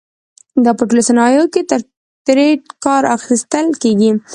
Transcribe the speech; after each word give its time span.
دا 0.63 0.71
په 0.77 0.83
ټولو 0.87 1.01
صنایعو 1.09 1.51
کې 1.53 1.61
ترې 2.27 2.49
کار 2.85 3.03
اخیستل 3.17 3.67
کېږي. 3.81 4.11